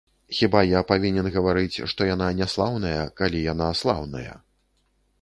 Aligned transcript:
Хіба 0.35 0.61
я 0.67 0.79
павінен 0.91 1.27
гаварыць, 1.35 1.83
што 1.93 2.09
яна 2.13 2.31
няслаўная, 2.41 2.99
калі 3.23 3.47
яна 3.53 3.73
слаўная. 3.83 4.33